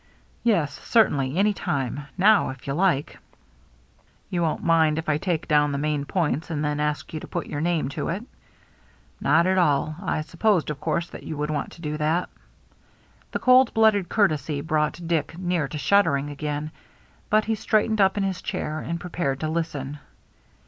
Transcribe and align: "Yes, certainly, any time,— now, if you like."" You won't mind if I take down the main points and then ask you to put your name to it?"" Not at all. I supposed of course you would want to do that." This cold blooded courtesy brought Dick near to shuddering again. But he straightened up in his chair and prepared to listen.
"Yes, 0.43 0.79
certainly, 0.83 1.37
any 1.37 1.53
time,— 1.53 2.07
now, 2.27 2.49
if 2.49 2.65
you 2.65 2.73
like."" 2.73 3.19
You 4.31 4.41
won't 4.41 4.63
mind 4.63 4.97
if 4.97 5.07
I 5.07 5.19
take 5.19 5.47
down 5.47 5.71
the 5.71 5.77
main 5.77 6.05
points 6.05 6.49
and 6.49 6.65
then 6.65 6.79
ask 6.79 7.13
you 7.13 7.19
to 7.19 7.27
put 7.27 7.45
your 7.45 7.61
name 7.61 7.87
to 7.89 8.09
it?"" 8.09 8.23
Not 9.21 9.45
at 9.45 9.59
all. 9.59 9.95
I 10.01 10.21
supposed 10.21 10.71
of 10.71 10.79
course 10.81 11.11
you 11.21 11.37
would 11.37 11.51
want 11.51 11.71
to 11.73 11.83
do 11.83 11.97
that." 11.97 12.29
This 13.31 13.43
cold 13.43 13.75
blooded 13.75 14.09
courtesy 14.09 14.59
brought 14.61 15.07
Dick 15.07 15.37
near 15.37 15.67
to 15.67 15.77
shuddering 15.77 16.31
again. 16.31 16.71
But 17.29 17.45
he 17.45 17.53
straightened 17.53 18.01
up 18.01 18.17
in 18.17 18.23
his 18.23 18.41
chair 18.41 18.79
and 18.79 18.99
prepared 18.99 19.39
to 19.41 19.49
listen. 19.49 19.99